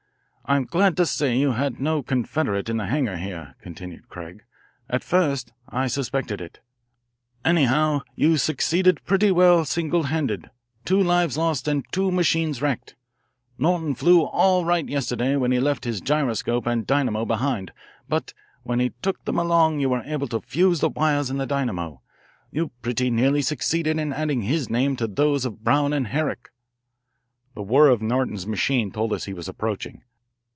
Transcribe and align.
"I'm 0.43 0.65
glad 0.65 0.97
to 0.97 1.05
say 1.05 1.37
you 1.37 1.53
had 1.53 1.79
no 1.79 2.03
confederate 2.03 2.67
in 2.67 2.75
the 2.75 2.87
hangar 2.87 3.15
here," 3.15 3.55
continued 3.61 4.09
Craig. 4.09 4.43
"At 4.89 5.01
first 5.01 5.53
I 5.69 5.87
suspected 5.87 6.41
it. 6.41 6.59
Anyhow, 7.45 8.01
you 8.17 8.35
succeeded 8.35 9.05
pretty 9.05 9.31
well 9.31 9.63
single 9.63 10.03
handed, 10.03 10.49
two 10.83 11.01
lives 11.01 11.37
lost 11.37 11.69
and 11.69 11.85
two 11.93 12.11
machines 12.11 12.61
wrecked. 12.61 12.95
Norton 13.57 13.95
flew 13.95 14.23
all 14.23 14.65
right 14.65 14.85
yesterday 14.89 15.37
when 15.37 15.53
he 15.53 15.61
left 15.61 15.85
his 15.85 16.01
gyroscope 16.01 16.65
and 16.67 16.85
dynamo 16.85 17.23
behind, 17.23 17.71
but 18.09 18.33
when 18.63 18.81
he 18.81 18.91
took 19.01 19.23
them 19.23 19.39
along 19.39 19.79
you 19.79 19.87
were 19.87 20.03
able 20.03 20.27
to 20.27 20.41
fuse 20.41 20.81
the 20.81 20.89
wires 20.89 21.29
in 21.29 21.37
the 21.37 21.45
dynamo 21.47 22.01
you 22.51 22.71
pretty 22.81 23.09
nearly 23.09 23.41
succeeded 23.41 23.97
in 23.97 24.11
adding 24.11 24.41
his 24.41 24.69
name 24.69 24.97
to 24.97 25.07
those 25.07 25.45
of 25.45 25.63
Browne 25.63 25.93
and 25.93 26.07
Herrick." 26.07 26.49
The 27.55 27.61
whir 27.63 27.87
of 27.87 28.01
Norton's 28.01 28.45
machine 28.47 28.91
told 28.91 29.13
us 29.13 29.23
he 29.23 29.33
was 29.33 29.47
approaching. 29.47 30.01